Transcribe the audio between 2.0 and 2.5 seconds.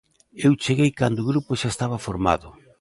formado.